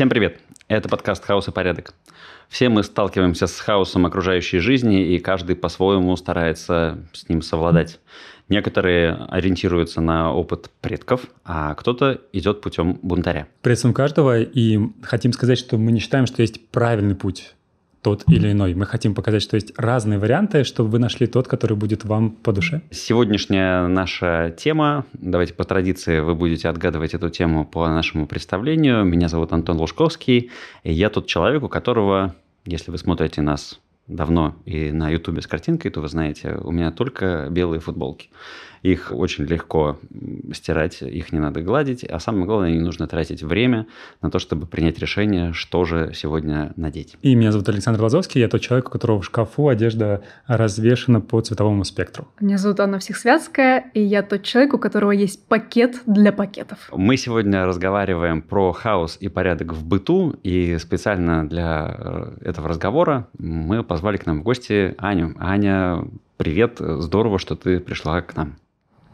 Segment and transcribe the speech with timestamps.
[0.00, 0.40] Всем привет!
[0.66, 1.92] Это подкаст «Хаос и порядок».
[2.48, 8.00] Все мы сталкиваемся с хаосом окружающей жизни, и каждый по-своему старается с ним совладать.
[8.48, 13.46] Некоторые ориентируются на опыт предков, а кто-то идет путем бунтаря.
[13.60, 17.54] Приветствуем каждого, и хотим сказать, что мы не считаем, что есть правильный путь
[18.02, 18.74] тот или иной.
[18.74, 22.52] Мы хотим показать, что есть разные варианты, чтобы вы нашли тот, который будет вам по
[22.52, 22.82] душе.
[22.90, 29.04] Сегодняшняя наша тема, давайте по традиции вы будете отгадывать эту тему по нашему представлению.
[29.04, 30.50] Меня зовут Антон Лужковский,
[30.82, 35.46] и я тот человек, у которого, если вы смотрите нас давно и на ютубе с
[35.46, 38.28] картинкой, то вы знаете, у меня только белые футболки.
[38.82, 39.98] Их очень легко
[40.54, 43.86] стирать, их не надо гладить, а самое главное, не нужно тратить время
[44.22, 47.16] на то, чтобы принять решение, что же сегодня надеть.
[47.20, 51.40] И меня зовут Александр Лазовский, я тот человек, у которого в шкафу одежда развешена по
[51.42, 52.28] цветовому спектру.
[52.40, 56.78] Меня зовут Анна Всехсвятская, и я тот человек, у которого есть пакет для пакетов.
[56.92, 63.28] Мы сегодня разговариваем про хаос и порядок в быту, и специально для э, этого разговора
[63.36, 65.34] мы позвали к нам в гости Аню.
[65.38, 66.04] Аня,
[66.36, 68.56] привет, здорово, что ты пришла к нам.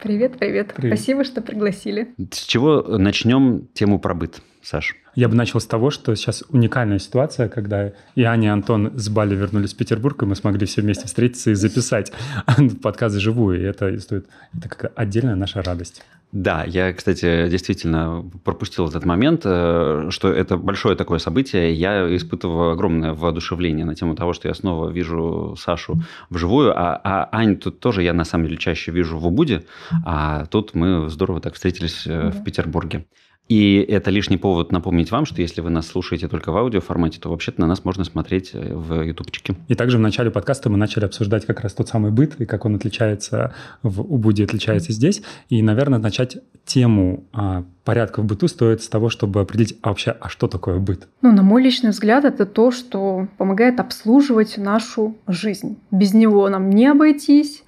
[0.01, 0.97] Привет, привет, привет.
[0.97, 2.15] Спасибо, что пригласили.
[2.31, 4.97] С чего начнем тему про быт, Саш?
[5.14, 9.08] Я бы начал с того, что сейчас уникальная ситуация, когда и Аня, и Антон с
[9.08, 12.12] Бали вернулись в Петербург, и мы смогли все вместе встретиться и записать
[12.83, 13.61] подкаст живую.
[13.61, 16.03] И это стоит, это как отдельная наша радость.
[16.33, 21.73] Да, я, кстати, действительно пропустил этот момент, э, что это большое такое событие.
[21.73, 27.28] Я испытываю огромное воодушевление на тему того, что я снова вижу Сашу вживую, а, а
[27.30, 29.62] Ань тут тоже я на самом деле чаще вижу в Убуде,
[30.05, 32.30] а тут мы здорово так встретились э, да.
[32.30, 33.06] в Петербурге.
[33.48, 37.30] И это лишний повод напомнить вам, что если вы нас слушаете только в аудиоформате, то
[37.30, 39.55] вообще-то на нас можно смотреть э, в ютубчике.
[39.69, 42.64] И также в начале подкаста мы начали обсуждать как раз тот самый быт и как
[42.64, 45.23] он отличается в Убуде, отличается здесь.
[45.48, 50.11] И, наверное, начать тему а, порядка в быту стоит с того, чтобы определить а вообще,
[50.11, 51.07] а что такое быт?
[51.23, 55.78] Ну, на мой личный взгляд, это то, что помогает обслуживать нашу жизнь.
[55.92, 57.63] Без него нам не обойтись,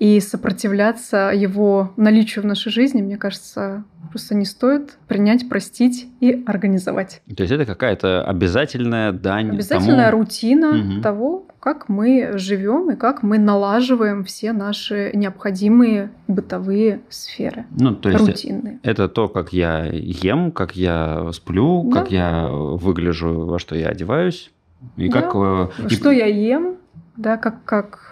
[0.00, 6.42] и сопротивляться его наличию в нашей жизни, мне кажется, просто не стоит принять, простить и
[6.46, 7.22] организовать.
[7.36, 10.22] То есть это какая-то обязательная дань Обязательная тому...
[10.22, 11.02] рутина угу.
[11.02, 17.66] того, как мы живем и как мы налаживаем все наши необходимые бытовые сферы.
[17.78, 18.80] Ну, то есть рутинные.
[18.82, 22.00] Это то, как я ем, как я сплю, да.
[22.00, 24.50] как я выгляжу, во что я одеваюсь.
[24.96, 25.20] И да.
[25.20, 25.34] как...
[25.34, 26.18] Э, что и...
[26.18, 26.76] я ем,
[27.16, 28.10] да, как, как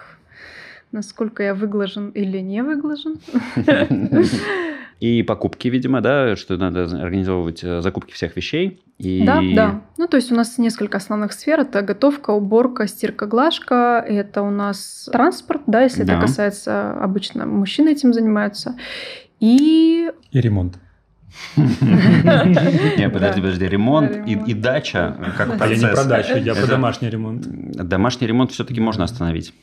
[0.91, 3.19] насколько я выглажен или не выглажен.
[4.99, 8.81] И покупки, видимо, да, что надо организовывать э, закупки всех вещей.
[8.97, 9.23] И...
[9.25, 9.81] Да, да.
[9.97, 11.61] Ну, то есть у нас несколько основных сфер.
[11.61, 14.03] Это готовка, уборка, стирка, глажка.
[14.05, 16.13] Это у нас транспорт, да, если да.
[16.13, 18.75] это касается обычно мужчин этим занимаются.
[19.39, 20.11] И...
[20.31, 20.77] И ремонт.
[21.55, 25.81] Не, подожди, подожди, ремонт и дача как процесс.
[25.81, 27.47] Я не про дачу, я про домашний ремонт.
[27.87, 29.53] Домашний ремонт все-таки можно остановить.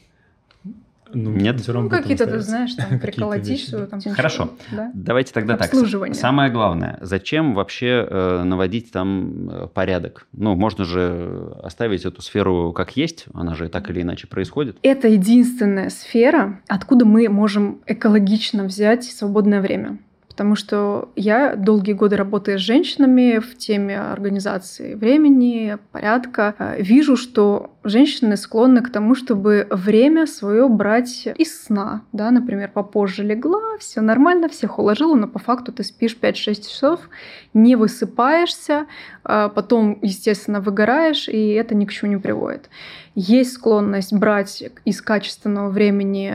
[1.16, 1.62] Ну, Нет?
[1.66, 3.64] Ну, какие-то, ты знаешь, там, приколотишь.
[3.64, 4.50] Там, Хорошо.
[4.70, 4.90] Да?
[4.92, 5.72] Давайте тогда так.
[6.12, 10.26] Самое главное, зачем вообще э, наводить там э, порядок?
[10.32, 14.76] Ну, можно же оставить эту сферу как есть, она же так или иначе происходит.
[14.82, 19.98] Это единственная сфера, откуда мы можем экологично взять свободное время
[20.36, 27.16] потому что я долгие годы работая с женщинами в теме организации времени, порядка, э, вижу,
[27.16, 32.02] что женщины склонны к тому, чтобы время свое брать из сна.
[32.12, 37.08] Да, например, попозже легла, все нормально, всех уложила, но по факту ты спишь 5-6 часов,
[37.54, 38.84] не высыпаешься,
[39.24, 42.68] а потом, естественно, выгораешь, и это ни к чему не приводит.
[43.14, 46.34] Есть склонность брать из качественного времени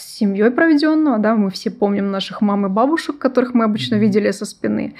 [0.00, 4.30] с семьей проведенного, да, мы все помним наших мам и бабушек, которых мы обычно видели
[4.30, 4.94] со спины.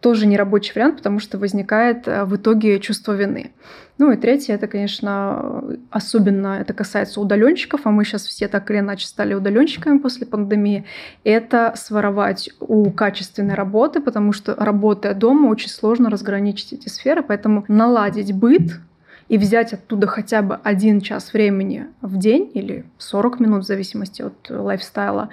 [0.00, 3.52] Тоже не рабочий вариант, потому что возникает э, в итоге чувство вины.
[3.98, 8.78] Ну и третье, это, конечно, особенно это касается удаленщиков, а мы сейчас все так или
[8.78, 10.84] иначе стали удаленщиками после пандемии,
[11.24, 17.64] это своровать у качественной работы, потому что работая дома очень сложно разграничить эти сферы, поэтому
[17.68, 18.80] наладить быт,
[19.28, 24.22] и взять оттуда хотя бы один час времени в день или 40 минут в зависимости
[24.22, 25.30] от лайфстайла,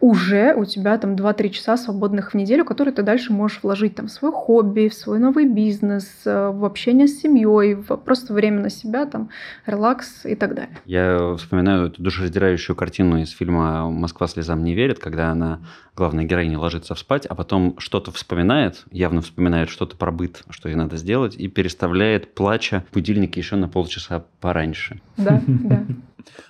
[0.00, 4.08] уже у тебя там 2-3 часа свободных в неделю, которые ты дальше можешь вложить там
[4.08, 8.60] в свое хобби, в свой новый бизнес, э, в общение с семьей, в просто время
[8.60, 9.30] на себя, там,
[9.64, 10.76] релакс и так далее.
[10.84, 15.60] Я вспоминаю эту душераздирающую картину из фильма «Москва слезам не верит», когда она,
[15.96, 20.74] главная героиня, ложится спать, а потом что-то вспоминает, явно вспоминает что-то про быт, что ей
[20.74, 25.00] надо сделать, и переставляет, плача, будильник еще на полчаса пораньше.
[25.16, 25.82] Да, да.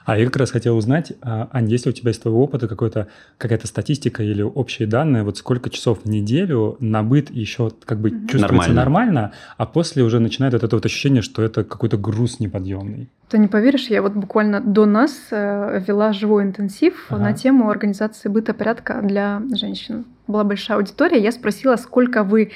[0.05, 2.69] А я как раз хотел узнать, а, Ань, есть ли у тебя из твоего опыта
[2.69, 8.11] какая-то статистика или общие данные, вот сколько часов в неделю на быт еще как бы
[8.11, 8.75] чувствуется нормально.
[8.75, 13.08] нормально, а после уже начинает вот это вот ощущение, что это какой-то груз неподъемный?
[13.28, 17.23] Ты не поверишь, я вот буквально до нас э, вела живой интенсив ага.
[17.23, 20.05] на тему организации быта порядка для женщин.
[20.28, 22.52] Была большая аудитория, я спросила, сколько вы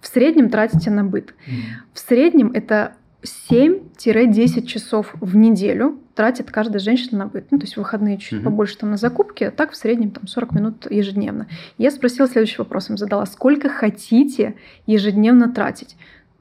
[0.00, 1.34] в среднем тратите на быт.
[1.46, 1.52] Mm.
[1.92, 7.30] В среднем это 7-10 часов в неделю тратит каждая женщина.
[7.32, 8.44] Ну, то есть выходные чуть mm-hmm.
[8.44, 11.46] побольше там на закупки, а так в среднем там 40 минут ежедневно.
[11.78, 14.54] Я спросила следующий вопрос, им задала, сколько хотите
[14.86, 15.96] ежедневно тратить?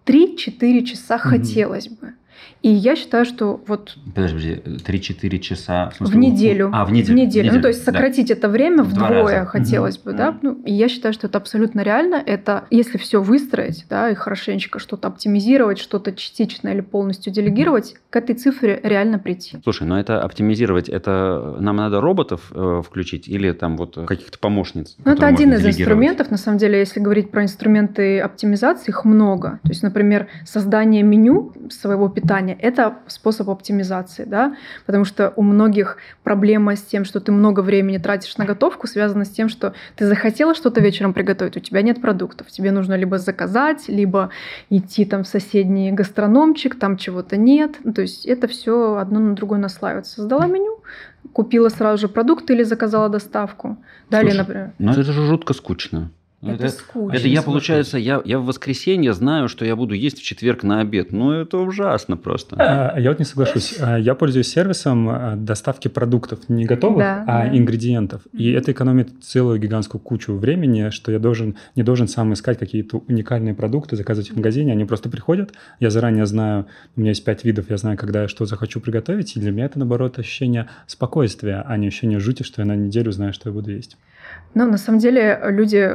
[0.06, 1.20] 3-4 часа mm-hmm.
[1.20, 2.14] хотелось бы.
[2.62, 3.96] И я считаю, что вот...
[4.14, 5.90] Подожди, 3-4 часа...
[5.90, 6.70] В, смысле, в неделю.
[6.74, 7.14] А, в неделю.
[7.14, 7.54] В неделю.
[7.54, 8.34] Ну, то есть сократить да.
[8.34, 9.46] это время в вдвое раза.
[9.46, 10.06] хотелось угу.
[10.12, 10.38] бы, да.
[10.42, 12.16] Ну, и я считаю, что это абсолютно реально.
[12.16, 18.16] Это если все выстроить, да, и хорошенечко что-то оптимизировать, что-то частично или полностью делегировать, к
[18.16, 19.58] этой цифре реально прийти.
[19.64, 24.98] Слушай, но это оптимизировать, это нам надо роботов э, включить или там вот каких-то помощниц?
[25.04, 26.32] Ну, это один из инструментов.
[26.32, 29.60] На самом деле, если говорить про инструменты оптимизации, их много.
[29.64, 34.56] То есть, например, создание меню своего питания плане это способ оптимизации, да,
[34.86, 39.26] потому что у многих проблема с тем, что ты много времени тратишь на готовку, связана
[39.26, 43.18] с тем, что ты захотела что-то вечером приготовить, у тебя нет продуктов, тебе нужно либо
[43.18, 44.30] заказать, либо
[44.70, 49.36] идти там в соседний гастрономчик, там чего-то нет, ну, то есть это все одно на
[49.36, 50.16] другое наслаивается.
[50.16, 50.80] Создала меню,
[51.34, 53.78] купила сразу же продукты или заказала доставку.
[54.10, 54.72] Далее, Слушай, например.
[54.80, 56.12] Ну это же жутко скучно.
[56.42, 57.18] Ну, это, это скучно.
[57.18, 60.80] Это я, получается, я, я в воскресенье знаю, что я буду есть в четверг на
[60.80, 61.12] обед.
[61.12, 62.56] Ну, это ужасно просто.
[62.58, 63.76] А, я вот не соглашусь.
[63.80, 67.58] А, я пользуюсь сервисом а, доставки продуктов не готовых, да, а да.
[67.58, 68.22] ингредиентов.
[68.32, 73.04] И это экономит целую гигантскую кучу времени, что я должен, не должен сам искать какие-то
[73.10, 74.72] уникальные продукты, заказывать в магазине.
[74.72, 75.52] Они просто приходят.
[75.82, 79.36] Я заранее знаю, у меня есть пять видов, я знаю, когда я что захочу приготовить.
[79.36, 83.12] И для меня это, наоборот, ощущение спокойствия, а не ощущение жути, что я на неделю
[83.12, 83.98] знаю, что я буду есть.
[84.54, 85.92] Ну, на самом деле, люди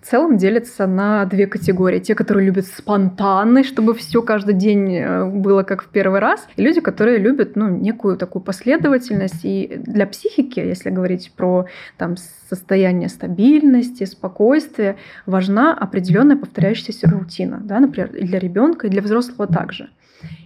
[0.00, 1.98] в целом делятся на две категории.
[1.98, 6.62] Те, которые любят спонтанность, чтобы все каждый день э, было как в первый раз, и
[6.62, 9.44] люди, которые любят ну, некую такую последовательность.
[9.44, 11.66] И для психики, если говорить про
[11.98, 12.16] там,
[12.48, 14.96] состояние стабильности, спокойствия,
[15.26, 17.60] важна определенная повторяющаяся рутина.
[17.62, 17.80] Да?
[17.80, 19.90] Например, и для ребенка, и для взрослого также.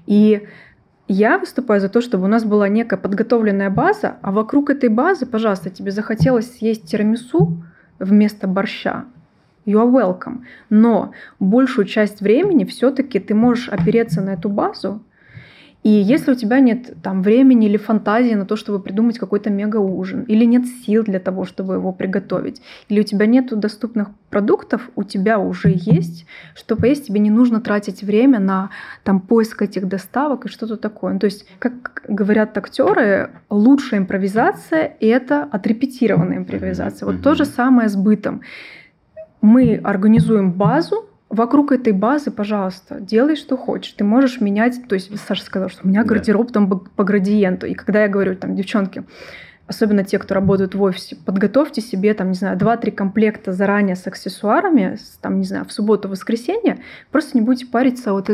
[0.07, 0.47] И
[1.09, 5.27] я выступаю за то, чтобы у нас была некая подготовленная база, а вокруг этой базы,
[5.27, 7.63] пожалуйста, тебе захотелось съесть тирамису
[7.99, 9.05] вместо борща,
[9.67, 10.43] you are welcome.
[10.71, 15.03] Но большую часть времени все-таки ты можешь опереться на эту базу
[15.85, 19.77] и если у тебя нет там времени или фантазии на то, чтобы придумать какой-то мега
[19.77, 24.89] ужин, или нет сил для того, чтобы его приготовить, или у тебя нет доступных продуктов,
[24.97, 28.71] у тебя уже есть, что поесть, тебе не нужно тратить время на
[29.03, 31.13] там поиск этих доставок и что-то такое.
[31.13, 37.05] Ну, то есть, как говорят актеры, лучшая импровизация— это отрепетированная импровизация.
[37.05, 38.41] Вот то же самое с бытом.
[39.43, 43.93] Мы организуем базу, вокруг этой базы, пожалуйста, делай, что хочешь.
[43.93, 47.67] Ты можешь менять, то есть Саша сказал, что у меня гардероб там по градиенту.
[47.67, 49.05] И когда я говорю, там, девчонки,
[49.67, 54.07] особенно те, кто работают в офисе, подготовьте себе, там, не знаю, 2-3 комплекта заранее с
[54.07, 56.81] аксессуарами, там, не знаю, в субботу-воскресенье,
[57.11, 58.31] просто не будете париться, вот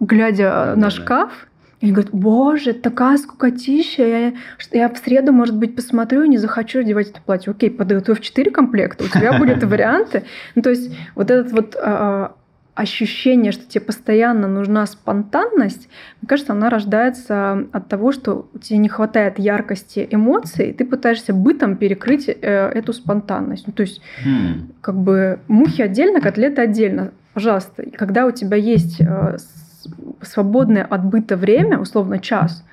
[0.00, 1.46] глядя на шкаф,
[1.80, 4.32] и говорят, боже, такая скукотища, я,
[4.72, 7.50] я в среду, может быть, посмотрю и не захочу одевать это платье.
[7.50, 10.24] Окей, подготовь 4 комплекта, у тебя будут варианты.
[10.54, 12.34] Ну, то есть вот этот вот а,
[12.74, 15.88] ощущение, что тебе постоянно нужна спонтанность,
[16.20, 21.32] мне кажется, она рождается от того, что тебе не хватает яркости эмоций, и ты пытаешься
[21.32, 23.66] бытом перекрыть э, эту спонтанность.
[23.66, 24.72] Ну, то есть, hmm.
[24.80, 27.12] как бы мухи отдельно, котлеты отдельно.
[27.32, 29.36] Пожалуйста, когда у тебя есть э,
[30.22, 32.64] свободное от быта время, условно час,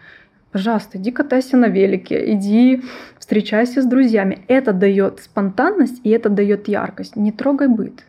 [0.51, 2.84] пожалуйста, иди катайся на велике, иди
[3.20, 4.44] встречайся с друзьями.
[4.48, 7.15] Это дает спонтанность и это дает яркость.
[7.15, 8.03] Не трогай быт.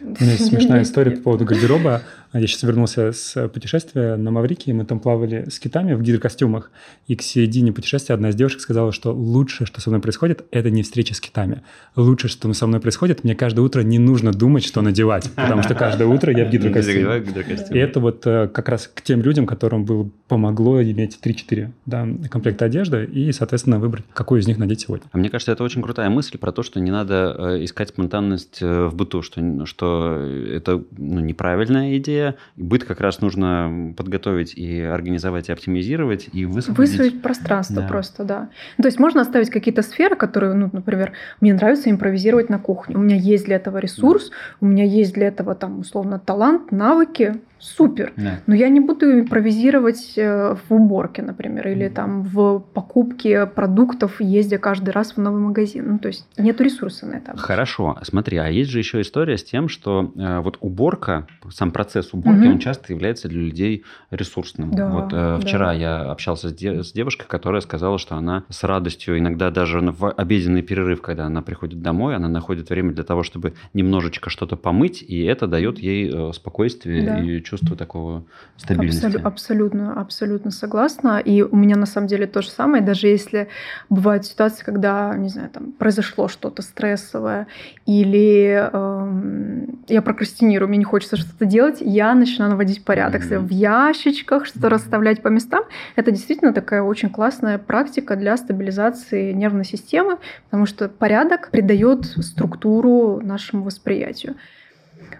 [0.00, 2.02] У меня есть смешная история по поводу гардероба.
[2.32, 6.70] Я сейчас вернулся с путешествия на Маврикии, мы там плавали с китами в гидрокостюмах,
[7.06, 10.70] и к середине путешествия одна из девушек сказала, что лучшее, что со мной происходит, это
[10.70, 11.62] не встреча с китами.
[11.96, 15.74] Лучшее, что со мной происходит, мне каждое утро не нужно думать, что надевать, потому что
[15.74, 17.24] каждое утро я в гидрокостюме.
[17.70, 22.06] И это вот э, как раз к тем людям, которым было помогло иметь 3-4 да,
[22.30, 25.06] комплекта одежды и, соответственно, выбрать, какой из них надеть сегодня.
[25.12, 28.58] А мне кажется, это очень крутая мысль про то, что не надо э, искать спонтанность
[28.60, 32.17] э, в быту, что, что это ну, неправильная идея,
[32.56, 36.92] Быт как раз нужно подготовить и организовать, и оптимизировать, и высвободить.
[36.92, 37.88] Высвоить пространство да.
[37.88, 38.48] просто, да.
[38.80, 42.96] То есть можно оставить какие-то сферы, которые, ну, например, мне нравится импровизировать на кухне.
[42.96, 44.36] У меня есть для этого ресурс, да.
[44.60, 48.12] у меня есть для этого, там, условно, талант, навыки, супер.
[48.16, 48.40] Да.
[48.46, 54.58] Но я не буду импровизировать э, в уборке, например, или там в покупке продуктов, ездя
[54.58, 55.92] каждый раз в новый магазин.
[55.92, 57.36] Ну, то есть нет ресурса на это.
[57.36, 62.12] Хорошо, смотри, а есть же еще история с тем, что э, вот уборка, сам процесс
[62.12, 62.52] уборки, угу.
[62.52, 64.70] он часто является для людей ресурсным.
[64.72, 65.72] Да, вот э, вчера да.
[65.72, 70.10] я общался с, де- с девушкой, которая сказала, что она с радостью, иногда даже в
[70.10, 75.02] обеденный перерыв, когда она приходит домой, она находит время для того, чтобы немножечко что-то помыть,
[75.02, 77.18] и это дает ей э, спокойствие да.
[77.20, 78.24] и чувство такого
[78.56, 79.04] стабильности.
[79.06, 81.18] Абсолютно, абсолютно, абсолютно согласна.
[81.18, 83.48] И у меня на самом деле то же самое, даже если
[83.88, 87.46] бывают ситуации, когда, не знаю, там произошло что-то стрессовое,
[87.86, 93.22] или э, я прокрастинирую, мне не хочется что-то делать, я начинаю наводить порядок.
[93.22, 93.38] Mm-hmm.
[93.38, 95.64] В ящичках что-то расставлять по местам.
[95.96, 103.20] Это действительно такая очень классная практика для стабилизации нервной системы, потому что порядок придает структуру
[103.22, 104.34] нашему восприятию.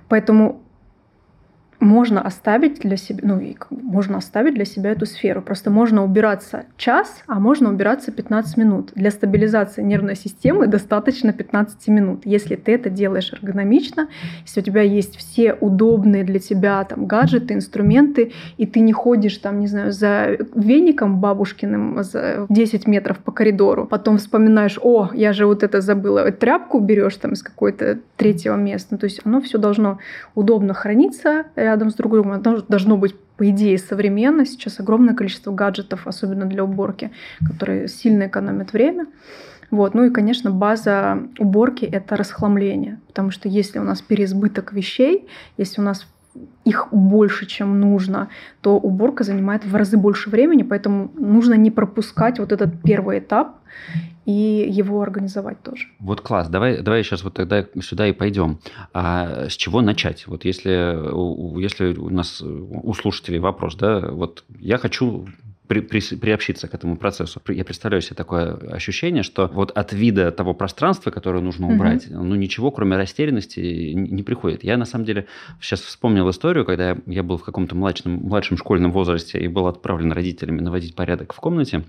[0.09, 0.63] Поэтому
[1.81, 5.43] можно оставить для себя, ну, можно оставить для себя эту сферу.
[5.43, 8.93] Просто можно убираться час, а можно убираться 15 минут.
[8.95, 12.23] Для стабилизации нервной системы достаточно 15 минут.
[12.25, 14.09] Если ты это делаешь эргономично,
[14.43, 19.39] если у тебя есть все удобные для тебя там гаджеты, инструменты, и ты не ходишь
[19.39, 25.33] там, не знаю, за веником бабушкиным за 10 метров по коридору, потом вспоминаешь, о, я
[25.33, 28.99] же вот это забыла, тряпку берешь там из какой-то третьего места.
[28.99, 29.99] То есть оно все должно
[30.35, 32.33] удобно храниться, рядом с друг другом.
[32.33, 34.45] Это должно быть, по идее, современно.
[34.47, 37.11] Сейчас огромное количество гаджетов, особенно для уборки,
[37.47, 39.07] которые сильно экономят время.
[39.71, 39.95] Вот.
[39.95, 43.01] Ну и, конечно, база уборки— это расхламление.
[43.07, 46.07] Потому что если у нас переизбыток вещей, если у нас
[46.65, 48.29] их больше, чем нужно,
[48.61, 53.57] то уборка занимает в разы больше времени, поэтому нужно не пропускать вот этот первый этап
[54.29, 55.87] и его организовать тоже.
[56.01, 58.59] Вот класс, давай, давай сейчас вот тогда сюда и пойдем.
[58.93, 60.27] А с чего начать?
[60.27, 65.27] Вот если, если у нас у слушателей вопрос, да, вот я хочу
[65.67, 67.41] при, при, приобщиться к этому процессу.
[67.49, 72.23] Я представляю себе такое ощущение, что вот от вида того пространства, которое нужно убрать, угу.
[72.23, 74.63] ну ничего, кроме растерянности, не, не приходит.
[74.63, 75.27] Я на самом деле
[75.59, 80.13] сейчас вспомнил историю, когда я, был в каком-то младшем, младшем школьном возрасте и был отправлен
[80.13, 81.85] родителями наводить порядок в комнате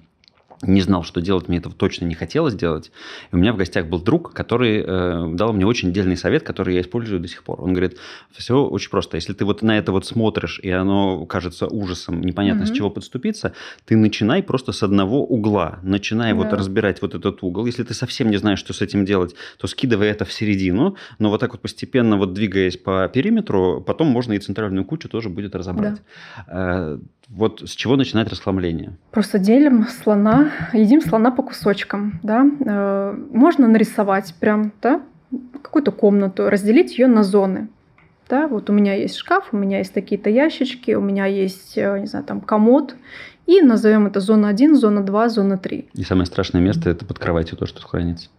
[0.62, 2.92] не знал, что делать, мне этого точно не хотелось делать.
[3.32, 6.76] И у меня в гостях был друг, который э, дал мне очень дельный совет, который
[6.76, 7.62] я использую до сих пор.
[7.62, 7.98] Он говорит,
[8.32, 9.16] все очень просто.
[9.16, 12.74] Если ты вот на это вот смотришь, и оно кажется ужасом, непонятно mm-hmm.
[12.74, 13.54] с чего подступиться,
[13.86, 15.80] ты начинай просто с одного угла.
[15.84, 16.36] Начинай yeah.
[16.36, 17.66] вот разбирать вот этот угол.
[17.66, 21.30] Если ты совсем не знаешь, что с этим делать, то скидывай это в середину, но
[21.30, 25.56] вот так вот постепенно вот двигаясь по периметру, потом можно и центральную кучу тоже будет
[25.56, 26.02] разобрать.
[26.48, 27.00] Yeah.
[27.30, 28.98] Вот с чего начинать расхламление?
[29.12, 32.46] Просто делим слона, едим слона по кусочкам, да.
[32.66, 35.02] Э, можно нарисовать прям, да,
[35.62, 37.68] какую-то комнату, разделить ее на зоны.
[38.28, 42.00] Да, вот у меня есть шкаф, у меня есть такие-то ящички, у меня есть, э,
[42.00, 42.96] не знаю, там комод,
[43.48, 45.90] и назовем это зона 1, зона 2, зона 3.
[45.94, 48.30] И самое страшное место– это под кроватью то, что хранится.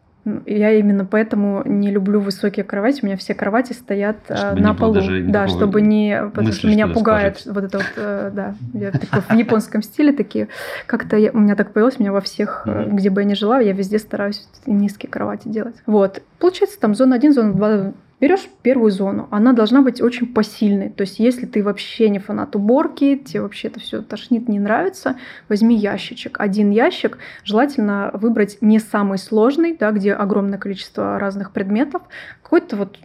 [0.46, 3.00] Я именно поэтому не люблю высокие кровати.
[3.02, 5.00] У меня все кровати стоят э, чтобы на полу.
[5.28, 6.22] Да, чтобы не...
[6.34, 7.54] Потому что меня пугает сложить.
[7.54, 10.48] вот это вот, э, да, я такой в японском стиле такие.
[10.86, 12.90] Как-то у меня так появилось, у меня во всех, mm-hmm.
[12.90, 15.76] где бы я ни жила, я везде стараюсь низкие кровати делать.
[15.86, 16.22] Вот.
[16.38, 20.90] Получается, там зона 1, зона 2, Берешь первую зону, она должна быть очень посильной.
[20.90, 25.16] То есть, если ты вообще не фанат уборки, тебе вообще это все тошнит, не нравится,
[25.48, 26.38] возьми ящичек.
[26.38, 32.02] Один ящик желательно выбрать не самый сложный, да, где огромное количество разных предметов,
[32.42, 32.98] какой-то вот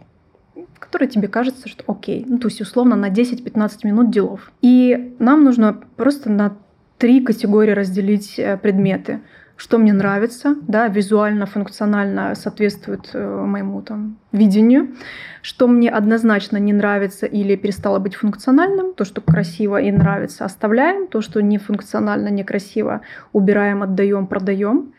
[0.78, 4.52] который тебе кажется, что окей, ну то есть условно на 10-15 минут делов.
[4.62, 6.56] И нам нужно просто на
[6.98, 9.20] три категории разделить э, предметы
[9.56, 14.94] что мне нравится, да, визуально, функционально соответствует э, моему там видению,
[15.42, 21.06] что мне однозначно не нравится или перестало быть функциональным, то, что красиво и нравится, оставляем,
[21.06, 23.00] то, что не функционально, некрасиво,
[23.32, 24.92] убираем, отдаем, продаем.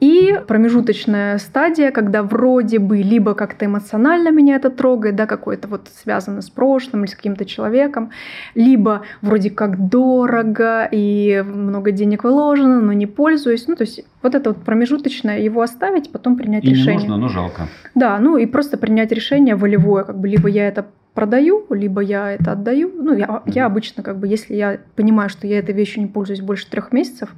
[0.00, 5.88] И промежуточная стадия, когда вроде бы либо как-то эмоционально меня это трогает, да, какое-то вот
[6.02, 8.10] связано с прошлым или с каким-то человеком,
[8.54, 13.66] либо вроде как дорого и много денег вложено, но не пользуюсь.
[13.66, 16.94] Ну, то есть вот это вот промежуточное, его оставить, потом принять и решение.
[16.94, 17.68] не нужно, но жалко.
[17.94, 22.32] Да, ну и просто принять решение волевое, как бы либо я это продаю, либо я
[22.32, 22.90] это отдаю.
[22.92, 26.40] Ну, я, я обычно, как бы, если я понимаю, что я этой вещью не пользуюсь
[26.40, 27.30] больше трех месяцев,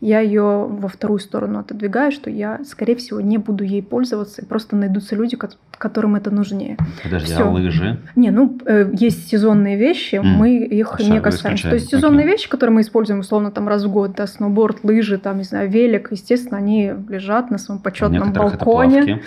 [0.00, 4.44] я ее во вторую сторону отодвигаю, что я, скорее всего, не буду ей пользоваться, и
[4.44, 6.76] просто найдутся люди, которым это нужнее.
[7.02, 7.48] Подожди, Всё.
[7.48, 7.98] а лыжи?
[8.14, 10.22] Не, ну, э, есть сезонные вещи, mm.
[10.22, 11.70] мы их а не касаемся.
[11.70, 12.30] То есть сезонные okay.
[12.30, 15.68] вещи, которые мы используем, условно, там раз в год, да, сноуборд, лыжи, там, не знаю,
[15.68, 19.22] велик, естественно, они лежат на своем почетном балконе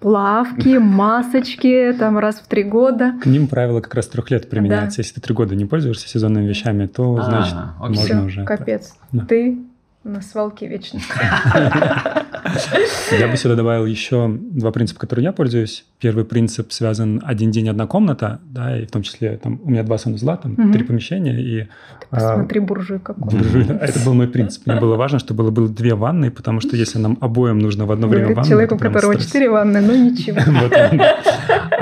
[0.00, 3.14] плавки, масочки, там раз в три года.
[3.22, 4.98] К ним правило как раз трех лет применяется.
[4.98, 5.00] Да.
[5.02, 8.44] Если ты три года не пользуешься сезонными вещами, то, а, значит, можно Всё, уже.
[8.44, 8.94] капец.
[9.12, 9.24] Да.
[9.26, 9.58] Ты
[10.02, 11.00] на свалке вечно.
[13.18, 15.84] Я бы сюда добавил еще два принципа, которые я пользуюсь.
[15.98, 19.82] Первый принцип связан один день, одна комната, да, и в том числе там у меня
[19.82, 20.72] два санузла, там угу.
[20.72, 21.40] три помещения.
[21.40, 21.68] И,
[22.10, 23.38] посмотри, а, буржуй какой.
[23.38, 23.78] Буржуй, да.
[23.78, 24.66] Это был мой принцип.
[24.66, 27.92] Мне было важно, чтобы было, было две ванны, потому что если нам обоим нужно в
[27.92, 28.48] одно время ванну...
[28.48, 30.40] Человеку, у которого четыре ванны, ну ничего.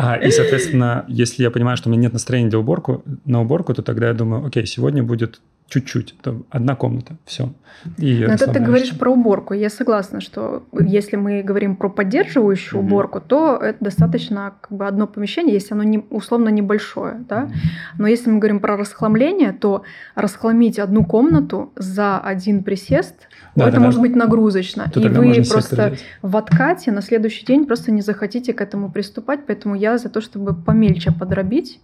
[0.00, 3.74] А, и, соответственно, если я понимаю, что у меня нет настроения для уборку, на уборку,
[3.74, 7.52] то тогда я думаю, окей, сегодня будет чуть-чуть, там, одна комната, все.
[7.98, 9.52] И Но это ты говоришь про уборку.
[9.52, 12.86] Я согласна, что если мы говорим про поддерживающую mm-hmm.
[12.86, 17.24] уборку, то это достаточно как бы одно помещение, если оно не, условно небольшое.
[17.28, 17.50] Да?
[17.98, 19.82] Но если мы говорим про расхламление, то
[20.14, 24.08] расхламить одну комнату за один присест, да, это да, может да.
[24.08, 24.90] быть нагрузочно.
[24.90, 29.40] То и вы просто в откате на следующий день просто не захотите к этому приступать,
[29.46, 31.78] поэтому я за то, чтобы помельче подробить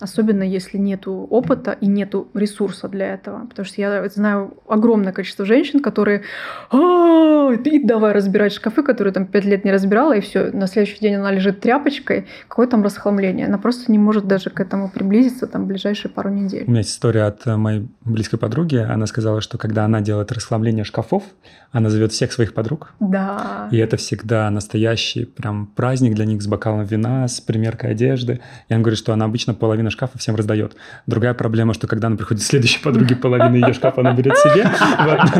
[0.00, 3.46] особенно если нету опыта и нету ресурса для этого.
[3.46, 6.22] Потому что я знаю огромное количество женщин, которые
[6.70, 11.00] «А, и давай разбирать шкафы, которые там пять лет не разбирала, и все, на следующий
[11.00, 13.46] день она лежит тряпочкой, какое там расхламление.
[13.46, 16.64] Она просто не может даже к этому приблизиться там ближайшие пару недель.
[16.66, 18.76] У меня есть история от э, моей близкой подруги.
[18.76, 21.22] Она сказала, что когда она делает расхламление шкафов,
[21.70, 22.94] она зовет всех своих подруг.
[23.00, 23.68] Да.
[23.70, 28.40] И это всегда настоящий прям праздник для них с бокалом вина, с примеркой одежды.
[28.68, 30.76] И она говорит, что она обычно половину половина шкафа всем раздает.
[31.06, 34.68] Другая проблема, что когда она приходит следующей подруге, половину ее шкафа она берет себе.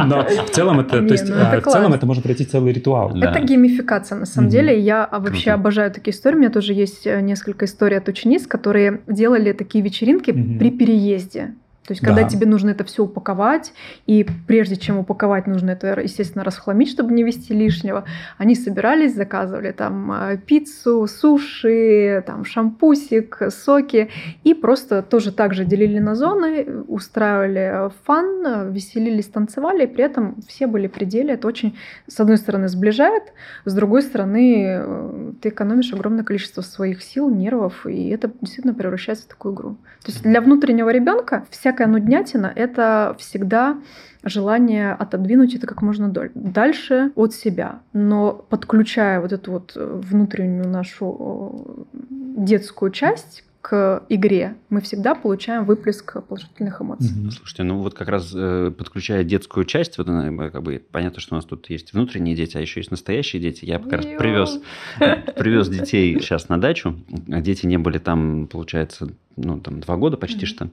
[0.07, 3.17] Но в целом это, то есть, ну а, в целом это может пройти целый ритуал.
[3.17, 4.79] Это геймификация, на самом деле.
[4.79, 6.37] Я вообще обожаю такие истории.
[6.37, 11.55] У меня тоже есть э, несколько историй от учениц, которые делали такие вечеринки при переезде.
[11.89, 12.29] То есть, когда да.
[12.29, 13.73] тебе нужно это все упаковать,
[14.07, 18.05] и прежде чем упаковать, нужно это, естественно, расхламить, чтобы не вести лишнего,
[18.37, 24.11] они собирались, заказывали там э, пиццу, суши, там шампусик, соки,
[24.45, 30.37] и просто тоже так же делили на зоны, устраивали фан, веселились, танцевали, и при этом
[30.47, 31.33] все были пределе.
[31.33, 31.75] Это очень,
[32.07, 33.33] с одной стороны, сближает,
[33.65, 39.25] с другой стороны, э, ты экономишь огромное количество своих сил, нервов, и это действительно превращается
[39.25, 39.71] в такую игру.
[40.05, 43.79] То есть для внутреннего ребенка вся всякая нуднятина— это всегда
[44.25, 47.81] желание отодвинуть это как можно дальше от себя.
[47.93, 56.23] Но подключая вот эту вот внутреннюю нашу детскую часть к игре, мы всегда получаем выплеск
[56.27, 57.11] положительных эмоций.
[57.11, 57.31] Mm-hmm.
[57.31, 61.35] Слушайте, ну вот как раз э, подключая детскую часть, вот она, как бы понятно, что
[61.35, 63.65] у нас тут есть внутренние дети, а еще есть настоящие дети.
[63.65, 64.61] Я как раз привез,
[64.99, 66.97] привез детей сейчас на дачу.
[67.09, 70.47] Дети не были там, получается, ну там два года почти mm-hmm.
[70.47, 70.71] что.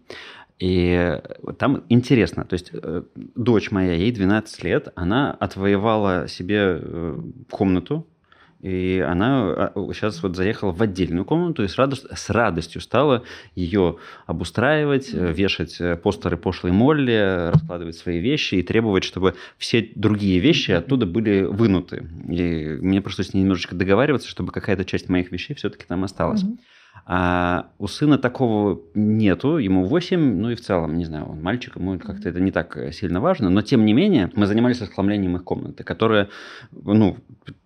[0.60, 1.22] И
[1.60, 8.08] там интересно, то есть э, дочь моя, ей 12 лет, она отвоевала себе э, комнату,
[8.62, 13.98] и она сейчас вот заехала в отдельную комнату и с, радость, с радостью стала ее
[14.28, 20.72] обустраивать, э, вешать постеры пошлой Молли, раскладывать свои вещи и требовать, чтобы все другие вещи
[20.72, 22.08] оттуда были вынуты.
[22.30, 26.44] И мне просто с ней немножечко договариваться, чтобы какая-то часть моих вещей все-таки там осталась.
[26.44, 26.60] Mm-hmm.
[27.08, 31.76] А у сына такого нету, ему 8, ну и в целом, не знаю, он мальчик,
[31.76, 35.44] ему как-то это не так сильно важно, но тем не менее мы занимались расхламлением их
[35.44, 36.30] комнаты, которая,
[36.72, 37.18] ну,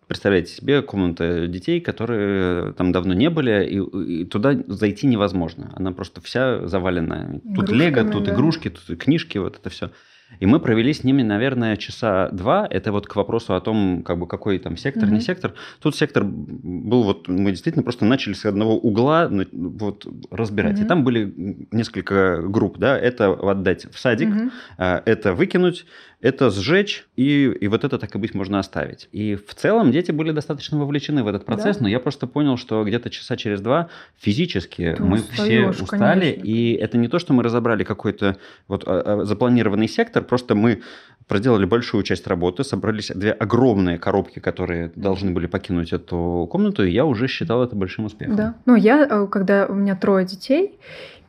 [0.07, 5.71] представляете себе, комната детей, которые там давно не были, и, и туда зайти невозможно.
[5.75, 7.39] Она просто вся завалена.
[7.55, 8.33] Тут лего, тут да.
[8.33, 9.91] игрушки, тут книжки, вот это все.
[10.39, 12.67] И мы провели с ними, наверное, часа два.
[12.69, 15.13] Это вот к вопросу о том, как бы какой там сектор, mm-hmm.
[15.13, 15.53] не сектор.
[15.81, 20.79] Тут сектор был вот, мы действительно просто начали с одного угла вот разбирать.
[20.79, 20.85] Mm-hmm.
[20.85, 22.97] И там были несколько групп, да.
[22.97, 25.03] Это отдать в садик, mm-hmm.
[25.05, 25.85] это выкинуть,
[26.21, 29.07] это сжечь, и, и вот это так и быть можно оставить.
[29.13, 31.83] И в целом дети были достаточно вовлечены в этот процесс, да.
[31.83, 36.31] но я просто понял, что где-то часа через два физически Ты мы устаешь, все устали,
[36.31, 36.43] конечно.
[36.43, 40.81] и это не то, что мы разобрали какой-то вот а, а, запланированный сектор, просто мы
[41.27, 46.91] проделали большую часть работы, собрались две огромные коробки, которые должны были покинуть эту комнату, и
[46.91, 48.35] я уже считал это большим успехом.
[48.35, 48.55] Да.
[48.65, 50.79] Ну, я, э, когда у меня трое детей,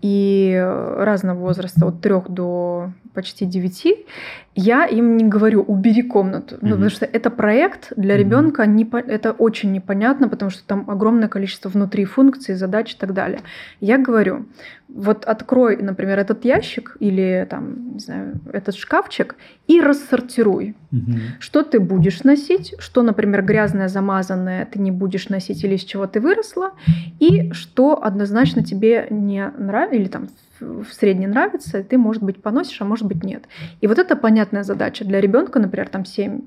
[0.03, 0.59] и
[0.97, 4.07] разного возраста, от трех до почти девяти,
[4.55, 6.59] я им не говорю, убери комнату, mm-hmm.
[6.63, 8.19] ну, потому что это проект для mm-hmm.
[8.19, 13.13] ребенка, не, это очень непонятно, потому что там огромное количество внутри функций, задач и так
[13.13, 13.41] далее.
[13.81, 14.47] Я говорю,
[14.89, 19.37] вот открой, например, этот ящик или там, не знаю, этот шкафчик
[19.67, 21.19] и рассортируй, mm-hmm.
[21.39, 26.07] что ты будешь носить, что, например, грязное, замазанное ты не будешь носить или из чего
[26.07, 26.73] ты выросла,
[27.19, 30.29] и что однозначно тебе не нравится или там
[30.61, 33.45] в среднем нравится, ты, может быть, поносишь, а может быть, нет.
[33.81, 36.43] И вот это понятная задача для ребенка, например, там 7-8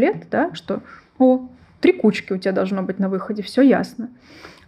[0.00, 0.82] лет, да, что,
[1.18, 1.48] о,
[1.80, 4.08] три кучки у тебя должно быть на выходе, все ясно.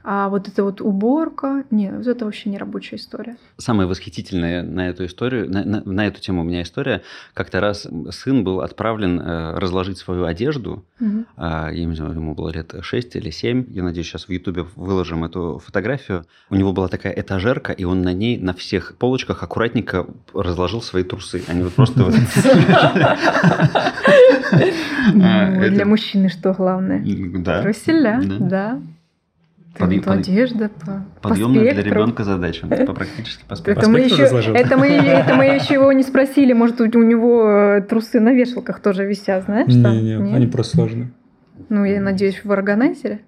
[0.08, 3.36] А вот эта вот уборка, нет, это вообще не рабочая история.
[3.56, 7.02] Самое восхитительное на эту историю, на, на, на эту тему у меня история.
[7.34, 10.84] Как-то раз сын был отправлен э, разложить свою одежду.
[11.00, 11.24] Угу.
[11.38, 13.66] Э, я не знаю, ему было лет 6 или 7.
[13.70, 16.24] Я надеюсь, сейчас в Ютубе выложим эту фотографию.
[16.50, 21.02] У него была такая этажерка, и он на ней на всех полочках аккуратненько разложил свои
[21.02, 21.42] трусы.
[21.48, 22.04] Они вот просто...
[25.14, 27.04] Ну, для мужчины что главное?
[27.38, 27.62] Да.
[27.62, 28.80] Труселя, да.
[29.78, 32.66] Подъем, под, одежда, по, Подъемная по для ребенка задача.
[32.86, 33.82] По практически по спектру.
[33.82, 36.52] Это, мы еще, это, мы, это мы еще его не спросили.
[36.52, 39.68] Может, у, него э, трусы на вешалках тоже висят, знаешь?
[39.68, 41.12] Не, не, они просто сложные.
[41.68, 43.20] Ну, я надеюсь, в органайзере.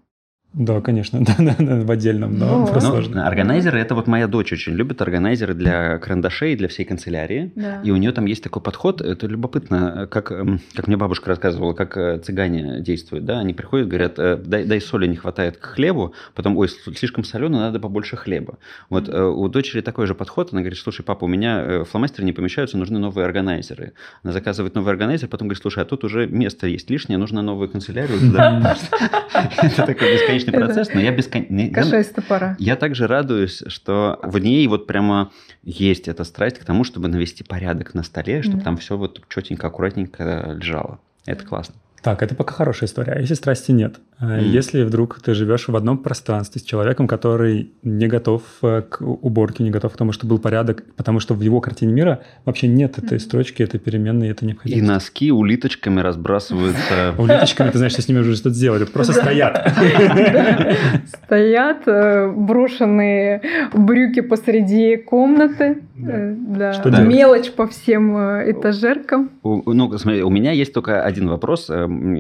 [0.59, 3.27] Да, конечно, да, да, да, в отдельном, да, ну, просто ну, сложно.
[3.27, 7.53] Органайзеры, это вот моя дочь очень любит органайзеры для карандашей, для всей канцелярии.
[7.55, 7.81] Да.
[7.85, 11.75] И у нее там есть такой подход, это любопытно, как, эм, как мне бабушка рассказывала,
[11.75, 15.65] как э, цыгане действуют, да, они приходят, говорят, э, дай, дай соли не хватает к
[15.65, 18.59] хлебу, потом, ой, слишком солено, надо побольше хлеба.
[18.91, 19.31] Вот mm-hmm.
[19.31, 22.99] у дочери такой же подход, она говорит, слушай, папа, у меня фломастеры не помещаются, нужны
[22.99, 23.93] новые органайзеры.
[24.25, 27.69] Она заказывает новый органайзер, потом говорит, слушай, а тут уже место есть лишнее, нужно новую
[27.69, 28.19] канцелярию.
[29.63, 32.05] Это такой бесконечный бесконечный процесс, но я бесконечно...
[32.15, 32.57] Топора.
[32.59, 35.31] Я также радуюсь, что в ней вот прямо
[35.63, 39.67] есть эта страсть к тому, чтобы навести порядок на столе, чтобы там все вот четенько,
[39.67, 40.99] аккуратненько лежало.
[41.27, 41.75] Это классно.
[42.03, 43.13] Так, это пока хорошая история.
[43.13, 43.97] А если страсти нет?
[44.21, 44.43] Mm.
[44.43, 49.63] Если вдруг ты живешь в одном пространстве с человеком, который не готов э, к уборке,
[49.63, 52.99] не готов к тому, чтобы был порядок, потому что в его картине мира вообще нет
[52.99, 54.81] этой строчки, этой переменной, это необходимо.
[54.81, 57.15] И носки улиточками разбрасываются.
[57.19, 59.73] Улиточками, ты знаешь, что с ними уже что-то сделали, просто стоят.
[61.25, 66.73] Стоят э, брошенные брюки посреди комнаты, да.
[67.03, 69.31] мелочь по всем этажеркам.
[69.43, 71.71] Ну, смотри, у меня есть только один вопрос.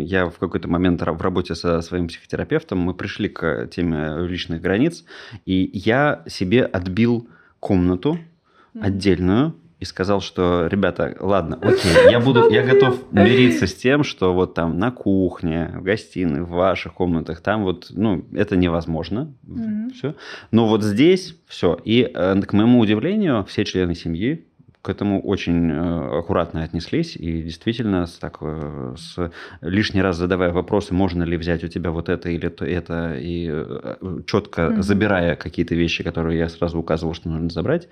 [0.04, 5.04] Я в какой-то момент в работе со своим психотерапевтом, мы пришли к теме личных границ,
[5.44, 7.28] и я себе отбил
[7.60, 8.18] комнату
[8.80, 14.34] отдельную, и сказал, что, ребята, ладно, окей, я буду, я готов мириться с тем, что
[14.34, 19.92] вот там на кухне, в гостиной, в ваших комнатах, там вот, ну, это невозможно, mm-hmm.
[19.94, 20.14] все.
[20.50, 21.78] Но вот здесь все.
[21.84, 24.47] И э, к моему удивлению, все члены семьи
[24.82, 30.52] к этому очень э, аккуратно отнеслись и действительно с, так, э, с лишний раз задавая
[30.52, 34.82] вопросы, можно ли взять у тебя вот это или то это, и э, четко mm-hmm.
[34.82, 37.88] забирая какие-то вещи, которые я сразу указывал, что нужно забрать.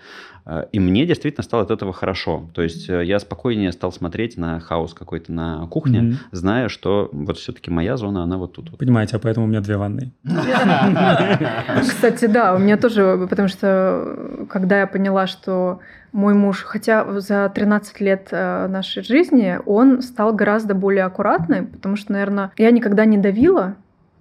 [0.70, 2.48] И мне действительно стало от этого хорошо.
[2.54, 6.14] То есть я спокойнее стал смотреть на хаос какой-то на кухне, mm-hmm.
[6.30, 8.78] зная, что вот все-таки моя зона, она вот тут.
[8.78, 10.12] Понимаете, а поэтому у меня две ванны.
[11.80, 15.80] Кстати, да, у меня тоже, потому что когда я поняла, что
[16.12, 21.96] мой муж, хотя за 13 лет э, нашей жизни он стал гораздо более аккуратным, потому
[21.96, 23.76] что, наверное, я никогда не давила,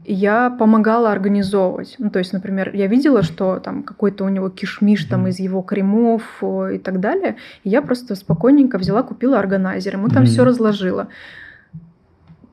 [0.05, 1.95] я помогала организовывать.
[1.97, 5.61] Ну, то есть, например, я видела, что там какой-то у него кишмиш там из его
[5.61, 10.27] кремов и так далее, и я просто спокойненько взяла, купила органайзер, ему там mm-hmm.
[10.27, 11.07] все разложила.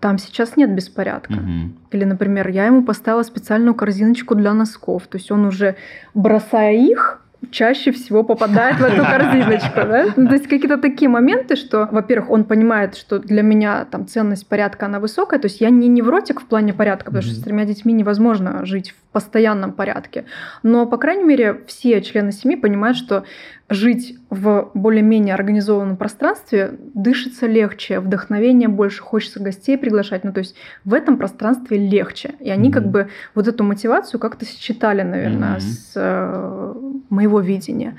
[0.00, 1.34] Там сейчас нет беспорядка.
[1.34, 1.70] Mm-hmm.
[1.92, 5.06] Или, например, я ему поставила специальную корзиночку для носков.
[5.06, 5.76] То есть он уже,
[6.12, 9.80] бросая их, чаще всего попадает в эту корзиночку.
[9.80, 10.06] Да?
[10.16, 14.46] Ну, то есть какие-то такие моменты, что, во-первых, он понимает, что для меня там ценность
[14.46, 15.40] порядка, она высокая.
[15.40, 18.90] То есть я не невротик в плане порядка, потому что с тремя детьми невозможно жить
[18.90, 20.24] в постоянном порядке.
[20.62, 23.24] Но, по крайней мере, все члены семьи понимают, что
[23.72, 30.24] жить в более-менее организованном пространстве дышится легче, вдохновение больше, хочется гостей приглашать.
[30.24, 30.54] Ну, то есть
[30.84, 32.34] в этом пространстве легче.
[32.40, 32.72] И они mm-hmm.
[32.72, 35.60] как бы вот эту мотивацию как-то считали, наверное, mm-hmm.
[35.60, 36.74] с э,
[37.10, 37.96] моего видения.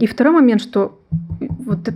[0.00, 1.00] И второй момент, что
[1.40, 1.88] вот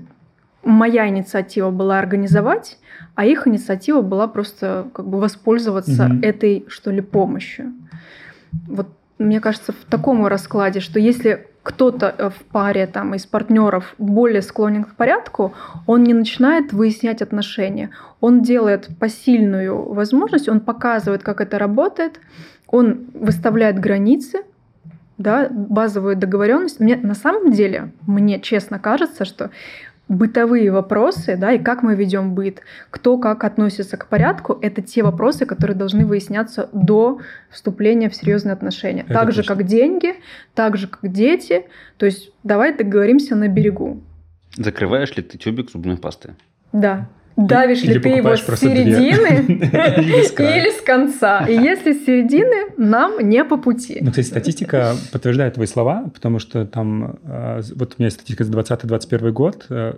[0.63, 2.79] моя инициатива была организовать,
[3.15, 6.25] а их инициатива была просто как бы воспользоваться mm-hmm.
[6.25, 7.73] этой, что ли, помощью.
[8.67, 8.89] Вот
[9.19, 14.43] мне кажется, в таком раскладе, что если кто-то э, в паре там, из партнеров более
[14.43, 15.55] склонен к порядку,
[15.87, 17.91] он не начинает выяснять отношения.
[18.21, 22.21] Он делает посильную возможность, он показывает, как это работает,
[22.67, 24.41] он выставляет границы,
[25.17, 26.81] да, базовую договоренность.
[26.81, 29.51] Мне на самом деле, мне честно кажется, что
[30.11, 35.05] бытовые вопросы, да, и как мы ведем быт, кто как относится к порядку, это те
[35.05, 39.03] вопросы, которые должны выясняться до вступления в серьезные отношения.
[39.03, 40.17] Это так же, как деньги,
[40.55, 41.67] так же, как дети.
[41.97, 44.03] То есть давай договоримся на берегу.
[44.57, 46.35] Закрываешь ли ты тюбик зубной пасты?
[46.73, 47.09] Да.
[47.47, 51.47] Давишь ли ты его с середины или с конца.
[51.47, 53.99] И если с середины, нам не по пути.
[54.01, 58.45] Ну, кстати, статистика подтверждает твои слова, потому что там, э, вот у меня есть статистика
[58.45, 59.95] за 2020-2021 год, э,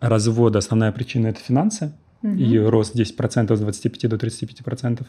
[0.00, 1.92] развода основная причина– это финансы.
[2.22, 5.06] и рост 10% с 25 до 35%.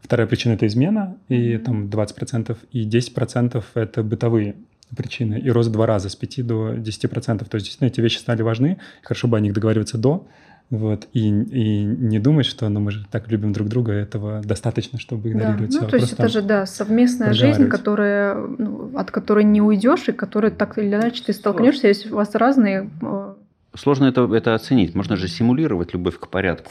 [0.00, 4.54] Вторая причина– это измена, и там 20%, и 10%– это бытовые
[4.96, 7.38] причины, и рост два раза, с 5 до 10%.
[7.44, 10.26] То есть, действительно, эти вещи стали важны, хорошо бы о них договариваться до,
[10.70, 14.98] вот, и, и не думать, что ну, мы же так любим друг друга, этого достаточно,
[14.98, 15.80] чтобы игнорировать да.
[15.80, 20.12] Ну, то есть это же, да, совместная жизнь, которая, ну, от которой не уйдешь, и
[20.12, 23.27] которой так или иначе ты столкнешься, если у вас разные э,
[23.74, 24.94] Сложно это, это оценить.
[24.94, 26.70] Можно же симулировать любовь к порядку.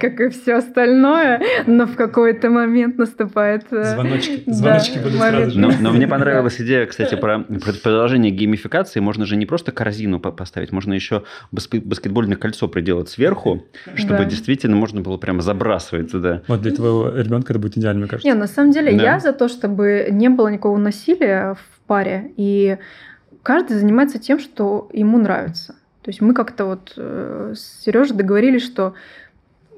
[0.00, 3.72] Как и все остальное, но в какой-то момент наступает...
[3.72, 4.42] Э, звоночки.
[4.46, 5.58] Звоночки будут сразу же.
[5.58, 7.44] Но мне понравилась идея, кстати, про
[7.82, 9.00] продолжение геймификации.
[9.00, 15.00] Можно же не просто корзину поставить, можно еще баскетбольное кольцо приделать сверху, чтобы действительно можно
[15.00, 16.42] было прямо забрасывать туда.
[16.48, 18.28] Вот для твоего ребенка это будет идеально, мне кажется.
[18.28, 22.76] Не, на самом деле я за то, чтобы не было никакого насилия в паре, и
[23.42, 25.74] каждый занимается тем, что ему нравится.
[26.02, 28.94] То есть мы как-то вот э, с Сережей договорились, что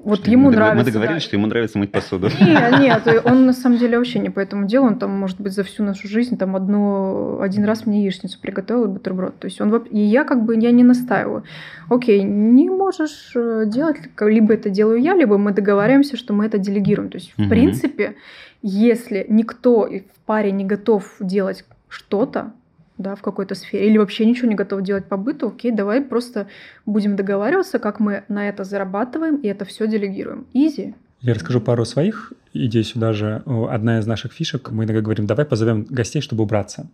[0.03, 0.79] вот что ему мы нравится.
[0.79, 1.27] Мы договорились, да.
[1.27, 2.29] что ему нравится мыть посуду.
[2.41, 4.87] Нет, нет, он на самом деле вообще не по этому делу.
[4.87, 8.85] Он там, может быть, за всю нашу жизнь там одну, один раз мне яичницу приготовил
[8.85, 9.39] и бутерброд.
[9.39, 11.45] То есть он и я как бы я не настаиваю.
[11.91, 16.57] Окей, не можешь э, делать, либо это делаю я, либо мы договариваемся, что мы это
[16.57, 17.11] делегируем.
[17.11, 17.51] То есть, в угу.
[17.51, 18.17] принципе,
[18.63, 22.53] если никто в паре не готов делать что-то,
[23.01, 26.47] да, в какой-то сфере, или вообще ничего не готов делать по быту, окей, давай просто
[26.87, 30.47] будем договариваться, как мы на это зарабатываем, и это все делегируем.
[30.53, 30.95] Изи.
[31.23, 33.43] Я расскажу пару своих идей сюда же.
[33.69, 36.89] Одна из наших фишек, мы иногда говорим, давай позовем гостей, чтобы убраться.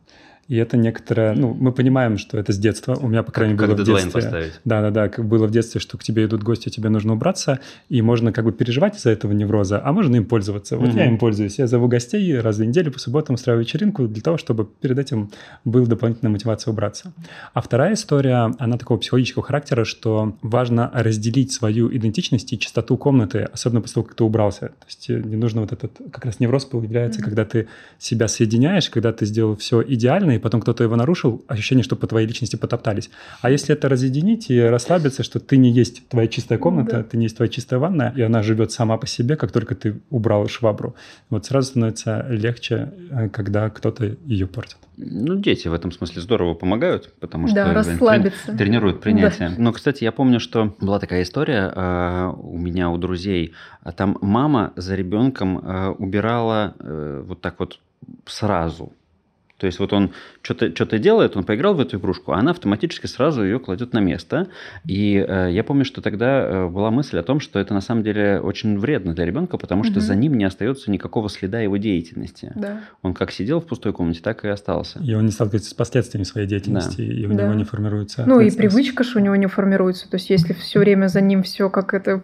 [0.48, 2.96] И это некоторое, ну, мы понимаем, что это с детства.
[3.00, 4.12] У меня, по крайней мере, было в детстве.
[4.12, 4.60] поставить.
[4.64, 7.58] Да, да, да, как было в детстве, что к тебе идут гости, тебе нужно убраться,
[7.88, 10.76] и можно как бы переживать из-за этого невроза, а можно им пользоваться.
[10.76, 10.96] Вот угу.
[10.96, 11.58] я им пользуюсь.
[11.58, 15.30] Я зову гостей раз в неделю по субботам устраиваю вечеринку для того, чтобы перед этим
[15.64, 17.12] был дополнительная мотивация убраться.
[17.52, 23.48] А вторая история, она такого психологического характера, что важно разделить свою идентичность и чистоту комнаты,
[23.52, 24.68] особенно после того, как ты убрался.
[24.68, 27.26] То есть э, не нужно вот этот, как раз невроз появляется, угу.
[27.26, 27.66] когда ты
[27.98, 32.06] себя соединяешь, когда ты сделал все идеально, и потом кто-то его нарушил, ощущение, что по
[32.06, 33.10] твоей личности потоптались.
[33.40, 37.02] А если это разъединить и расслабиться, что ты не есть твоя чистая комната, да.
[37.02, 40.00] ты не есть твоя чистая ванная, и она живет сама по себе, как только ты
[40.10, 40.94] убрал швабру,
[41.30, 44.76] вот сразу становится легче, э, когда кто-то ее портит.
[44.96, 48.56] Ну, дети в этом смысле здорово помогают, потому что да, расслабиться.
[48.56, 49.50] тренируют принятие.
[49.50, 49.54] Да.
[49.58, 53.52] Но, кстати, я помню, что была такая история э, у меня, у друзей.
[53.96, 57.78] Там мама за ребенком э, убирала э, вот так вот
[58.24, 58.92] сразу.
[59.58, 60.10] То есть вот он
[60.42, 64.00] что-то что делает, он поиграл в эту игрушку, а она автоматически сразу ее кладет на
[64.00, 64.48] место.
[64.84, 68.02] И э, я помню, что тогда э, была мысль о том, что это на самом
[68.02, 70.00] деле очень вредно для ребенка, потому что угу.
[70.00, 72.52] за ним не остается никакого следа его деятельности.
[72.54, 72.80] Да.
[73.02, 74.98] Он как сидел в пустой комнате, так и остался.
[75.00, 77.14] И он не сталкивается с последствиями своей деятельности, да.
[77.14, 77.44] и у да.
[77.44, 78.24] него не формируется.
[78.26, 80.10] Ну и привычка же у него не формируется.
[80.10, 82.22] То есть если все время за ним все как это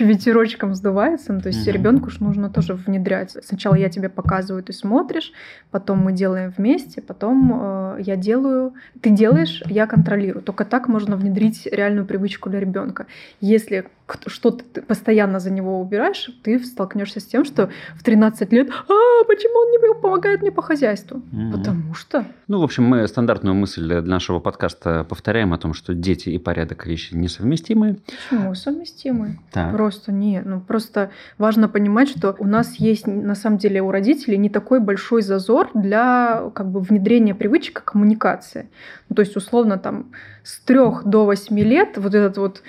[0.00, 1.70] ветерочком сдувается, ну, то есть угу.
[1.70, 3.36] ребенку же нужно тоже внедрять.
[3.42, 5.32] Сначала я тебе показываю, ты смотришь,
[5.70, 10.42] потом мы делаем вместе, потом э, я делаю, ты делаешь, я контролирую.
[10.42, 13.06] Только так можно внедрить реальную привычку для ребенка.
[13.40, 13.86] Если
[14.26, 19.24] что-то ты постоянно за него убираешь, ты столкнешься с тем, что в 13 лет, а
[19.26, 21.22] почему он не помогает мне по хозяйству?
[21.32, 21.52] Mm-hmm.
[21.52, 22.26] Потому что.
[22.46, 26.38] Ну, в общем, мы стандартную мысль для нашего подкаста повторяем о том, что дети и
[26.38, 27.98] порядок вещи несовместимы.
[28.28, 29.38] Почему совместимы?
[29.50, 29.72] Так.
[29.72, 34.36] Просто не, ну просто важно понимать, что у нас есть на самом деле у родителей
[34.36, 38.68] не такой большой зазор для как бы внедрения привычек коммуникации.
[39.08, 40.12] Ну, то есть условно там
[40.42, 42.62] с трех до восьми лет вот этот вот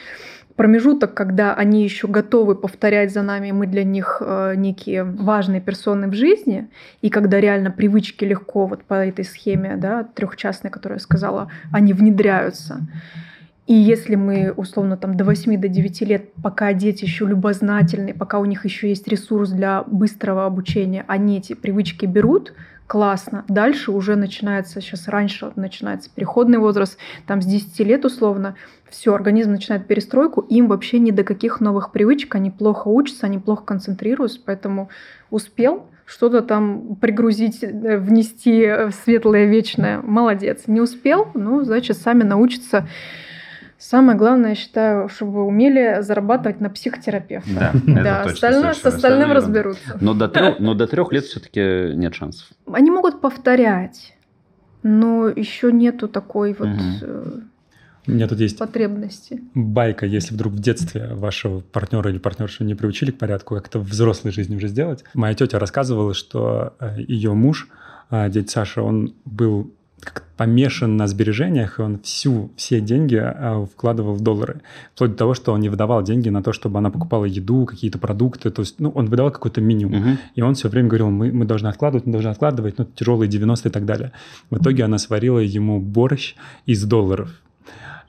[0.56, 6.08] промежуток, когда они еще готовы повторять за нами, мы для них э, некие важные персоны
[6.08, 6.68] в жизни,
[7.02, 11.94] и когда реально привычки легко вот по этой схеме, да, трехчастной, которую я сказала, они
[11.94, 12.80] внедряются.
[13.68, 18.38] И если мы, условно, там до 8 до 9 лет, пока дети еще любознательные, пока
[18.38, 22.54] у них еще есть ресурс для быстрого обучения, они эти привычки берут,
[22.86, 23.44] классно.
[23.48, 28.56] Дальше уже начинается, сейчас раньше начинается переходный возраст, там с 10 лет условно,
[28.88, 33.40] все, организм начинает перестройку, им вообще ни до каких новых привычек, они плохо учатся, они
[33.40, 34.90] плохо концентрируются, поэтому
[35.32, 40.66] успел что-то там пригрузить, э, внести в светлое вечное, молодец.
[40.68, 42.88] Не успел, ну, значит, сами научатся
[43.88, 47.50] Самое главное, я считаю, чтобы умели зарабатывать на психотерапевта.
[47.54, 50.00] Да, да это остальное, с остальным разберутся.
[50.02, 52.48] Но до трех, но до трех лет все-таки нет шансов.
[52.66, 54.18] Они могут повторять,
[54.82, 57.44] но еще нету такой вот угу.
[58.08, 59.42] У меня тут есть потребности.
[59.54, 63.78] Байка, если вдруг в детстве вашего партнера или партнершу не приучили к порядку, как это
[63.78, 65.04] в взрослой жизни уже сделать.
[65.14, 67.68] Моя тетя рассказывала, что э, ее муж,
[68.10, 69.72] дядя Саша, он был
[70.38, 74.62] помешан на сбережениях, и он всю, все деньги а, вкладывал в доллары.
[74.94, 77.98] Вплоть до того, что он не выдавал деньги на то, чтобы она покупала еду, какие-то
[77.98, 78.52] продукты.
[78.52, 80.02] То есть, ну, он выдавал какой-то минимум.
[80.02, 80.18] Угу.
[80.36, 83.70] И он все время говорил, мы, мы должны откладывать, мы должны откладывать, ну, тяжелые 90
[83.70, 84.12] и так далее.
[84.50, 87.30] В итоге она сварила ему борщ из долларов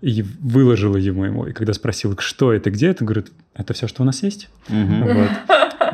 [0.01, 1.47] и выложила ему ему.
[1.47, 4.49] И когда спросил, что это, где это, говорит, это все, что у нас есть.
[4.69, 5.05] Угу.
[5.05, 5.31] Вот.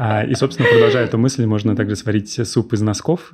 [0.04, 3.32] А, и, собственно, продолжая эту мысль, можно также сварить суп из носков,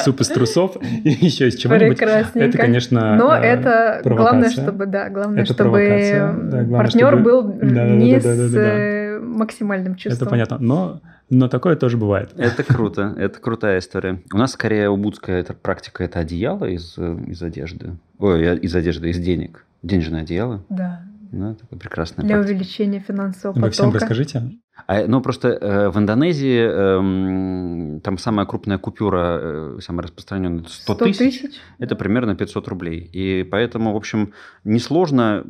[0.00, 1.98] суп из трусов и еще из чего-нибудь.
[2.02, 9.94] Это, конечно, Но это главное, чтобы, да, главное, чтобы партнер был не с э, максимальным
[9.94, 10.26] чувством.
[10.26, 10.58] Это понятно.
[10.60, 12.32] Но но такое тоже бывает.
[12.36, 14.20] Это круто, это крутая история.
[14.34, 17.96] У нас скорее убудская эта практика это одеяло из, э, из одежды.
[18.18, 19.64] Ой, из одежды, из денег.
[19.82, 20.62] Денежное одеяло.
[20.68, 21.00] Да.
[21.32, 22.26] Ну, такое прекрасное.
[22.26, 22.54] Для практика.
[22.54, 23.66] увеличения финансового потока.
[23.66, 24.42] Вы всем расскажите.
[24.86, 30.94] А, ну, просто э, в Индонезии э, там самая крупная купюра, э, самая распространенная, 100,
[30.94, 31.42] 100 тысяч.
[31.78, 33.08] Это примерно 500 рублей.
[33.12, 34.34] И поэтому, в общем,
[34.64, 35.44] несложно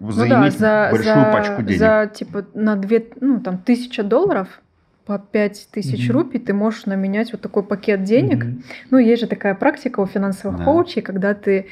[0.00, 1.78] ну да, за, большую за, пачку денег.
[1.78, 4.48] За, типа, на 2, ну, там, тысяча долларов
[5.04, 6.12] по 5 тысяч mm-hmm.
[6.12, 8.44] рупий ты можешь наменять вот такой пакет денег.
[8.44, 8.62] Mm-hmm.
[8.90, 10.64] Ну, есть же такая практика у финансовых да.
[10.64, 11.66] коучей, когда ты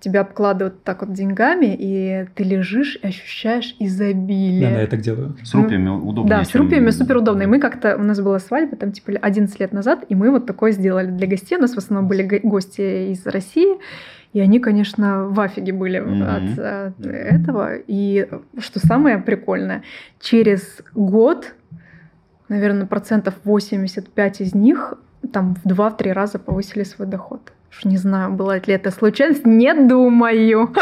[0.00, 4.70] тебя обкладывают так вот деньгами, и ты лежишь и ощущаешь изобилие.
[4.70, 5.36] Да, я так делаю.
[5.42, 6.28] С рупиями удобно.
[6.28, 7.42] Да, с рупиями супер удобно.
[7.42, 10.46] И мы как-то, у нас была свадьба там типа 11 лет назад, и мы вот
[10.46, 11.56] такое сделали для гостей.
[11.56, 13.78] У нас в основном были гости из России,
[14.32, 16.92] и они, конечно, в афиге были mm-hmm.
[16.92, 17.76] от, от этого.
[17.86, 18.28] И
[18.58, 19.82] что самое прикольное,
[20.20, 21.54] через год,
[22.50, 24.94] наверное, процентов 85 из них
[25.32, 27.52] там в 2-3 раза повысили свой доход.
[27.70, 30.72] Уж не знаю, была ли это случайность, не думаю.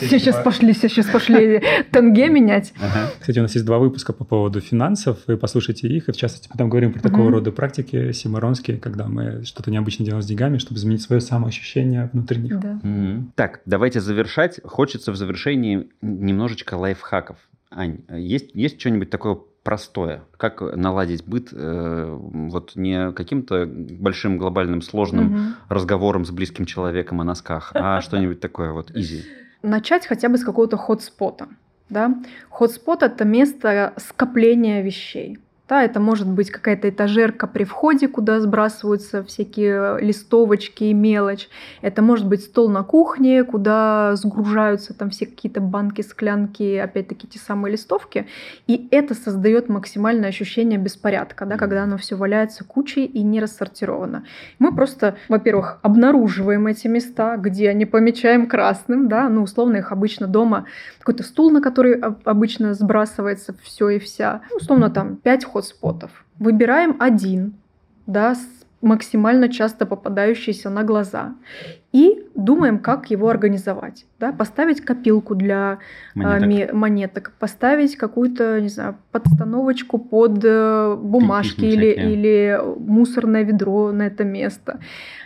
[0.00, 2.72] Сейчас пошли, сейчас пошли тенге менять.
[3.20, 6.48] Кстати, у нас есть два выпуска по поводу финансов, вы послушайте их, и в частности
[6.48, 10.78] потом говорим про такого рода практики симаронские, когда мы что-то необычно делаем с деньгами, чтобы
[10.78, 12.54] изменить свое самоощущение внутри них.
[13.34, 14.60] Так, давайте завершать.
[14.64, 17.36] Хочется в завершении немножечко лайфхаков.
[17.70, 20.22] Ань, есть, есть что-нибудь такое простое.
[20.36, 25.40] Как наладить быт э, вот не каким-то большим глобальным сложным угу.
[25.68, 29.24] разговором с близким человеком о носках, а что-нибудь такое вот изи.
[29.62, 31.48] Начать хотя бы с какого-то хотспота.
[31.88, 32.14] Да?
[32.50, 35.38] Хотспот– это место скопления вещей.
[35.68, 41.48] Да, это может быть какая-то этажерка при входе, куда сбрасываются всякие листовочки и мелочь.
[41.82, 47.38] Это может быть стол на кухне, куда сгружаются там все какие-то банки, склянки, опять-таки те
[47.38, 48.26] самые листовки.
[48.66, 54.24] И это создает максимальное ощущение беспорядка, да, когда оно все валяется кучей и не рассортировано.
[54.58, 60.28] Мы просто, во-первых, обнаруживаем эти места, где не помечаем красным, да, ну, условно их обычно
[60.28, 60.64] дома,
[60.98, 64.42] какой-то стул, на который обычно сбрасывается все и вся.
[64.50, 66.10] Ну, условно там 5 хотспотов.
[66.38, 67.54] Выбираем один,
[68.06, 68.36] да,
[68.80, 71.34] максимально часто попадающийся на глаза.
[71.92, 74.04] И думаем, как его организовать.
[74.20, 74.30] Да?
[74.32, 75.78] Поставить копилку для
[76.14, 83.90] а, монеток, монеток поставить какую-то, не знаю, подстановочку под э, бумажки или, или мусорное ведро
[83.92, 84.80] на это место.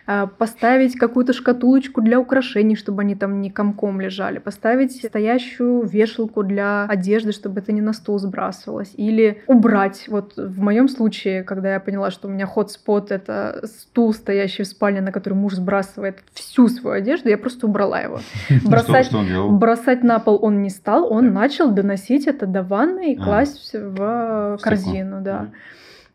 [0.07, 4.39] А, поставить какую-то шкатулочку для украшений, чтобы они там не комком лежали.
[4.39, 8.93] Поставить стоящую вешалку для одежды, чтобы это не на стол сбрасывалось.
[8.97, 10.07] Или убрать.
[10.09, 14.67] Вот в моем случае, когда я поняла, что у меня ход-спот— это стул, стоящий в
[14.67, 18.21] спальне, на который муж сбрасывает все всю свою одежду, я просто убрала его.
[18.65, 21.35] Бросать, что, что бросать на пол он не стал, он так.
[21.35, 23.25] начал доносить это до ванны и а.
[23.25, 25.49] класть в корзину, да.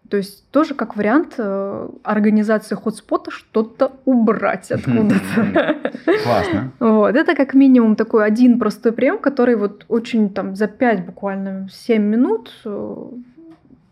[0.10, 5.76] То есть тоже как вариант э, организации хотспота что-то убрать откуда-то.
[6.24, 6.72] Классно.
[6.80, 7.14] Вот.
[7.14, 12.02] Это как минимум такой один простой прием, который вот очень там за 5 буквально 7
[12.02, 12.96] минут э,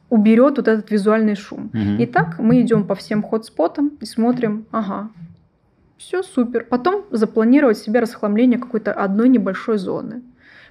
[0.10, 1.70] уберет вот этот визуальный шум.
[1.74, 2.04] Угу.
[2.06, 5.10] Итак, мы идем по всем хотспотам и смотрим, ага,
[6.06, 6.66] все супер.
[6.70, 10.22] Потом запланировать себе расхламление какой-то одной небольшой зоны.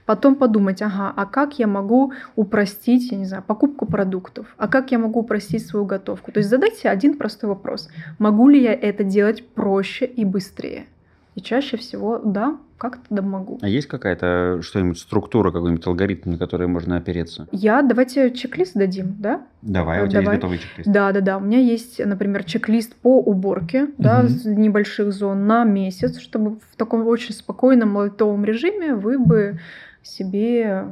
[0.07, 4.47] Потом подумать, ага, а как я могу упростить, я не знаю, покупку продуктов?
[4.59, 6.31] А как я могу упростить свою готовку?
[6.31, 7.89] То есть задайте один простой вопрос.
[8.19, 10.87] Могу ли я это делать проще и быстрее?
[11.35, 13.59] И чаще всего, да, как-то да могу.
[13.61, 17.49] А есть какая-то что-нибудь структура, какой-нибудь алгоритм, на который можно опереться?
[17.51, 19.43] Я, давайте чек-лист дадим, да?
[19.63, 20.35] Давай, у тебя Давай.
[20.35, 20.89] есть готовый чек-лист.
[20.89, 21.39] Да, да, да.
[21.39, 23.93] У меня есть, например, чек-лист по уборке, угу.
[23.99, 29.59] да, небольших зон на месяц, чтобы в таком очень спокойном лайтовом режиме вы бы
[30.03, 30.85] себе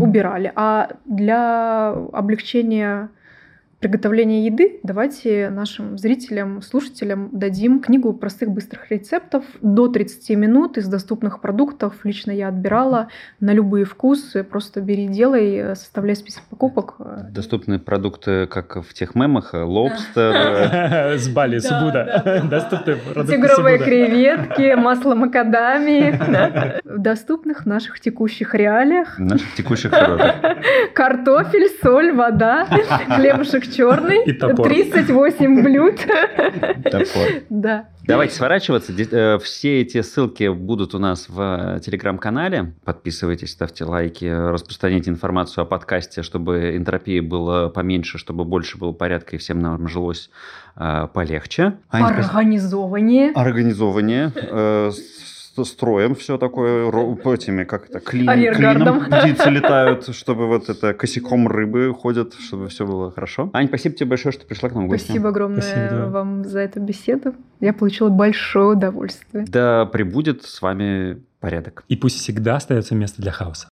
[0.00, 0.52] убирали.
[0.54, 3.10] А для облегчения
[3.86, 10.88] приготовления еды, давайте нашим зрителям, слушателям дадим книгу простых быстрых рецептов до 30 минут из
[10.88, 11.94] доступных продуктов.
[12.02, 13.08] Лично я отбирала
[13.38, 14.42] на любые вкусы.
[14.42, 16.96] Просто бери, делай, составляй список покупок.
[17.30, 21.16] Доступные продукты, как в тех мемах, лобстер.
[21.16, 22.42] С Бали, с Убуда.
[22.50, 26.10] Доступные продукты Тигровые креветки, масло макадамии.
[26.84, 29.16] В доступных наших текущих реалиях.
[29.18, 30.34] Наших текущих широтах.
[30.92, 32.66] Картофель, соль, вода,
[33.14, 34.24] хлебушек черный.
[34.24, 34.68] И топор.
[34.68, 35.96] 38 блюд.
[36.84, 37.28] Топор.
[37.50, 37.88] Да.
[38.06, 38.92] Давайте сворачиваться.
[39.10, 42.74] Э, Все эти ссылки будут у нас в э, телеграм-канале.
[42.84, 49.36] Подписывайтесь, ставьте лайки, распространяйте информацию о подкасте, чтобы энтропии было поменьше, чтобы больше было порядка
[49.36, 50.30] и всем нам жилось
[50.76, 51.74] э, полегче.
[51.90, 52.02] Ань,
[54.44, 55.35] спасибо.
[55.56, 55.64] Организование.
[55.64, 55.64] Организование.
[55.64, 60.94] с- строим все такое ро- этими, как это, клин, клином птицы летают, чтобы вот это
[60.94, 63.50] косяком рыбы ходят, чтобы все было хорошо.
[63.52, 65.04] Ань, спасибо тебе большое, что пришла к нам в гости.
[65.06, 66.06] Спасибо огромное Спасибо, да.
[66.08, 67.34] вам за эту беседу.
[67.60, 69.44] Я получила большое удовольствие.
[69.48, 71.84] Да прибудет с вами порядок.
[71.88, 73.68] И пусть всегда остается место для хаоса.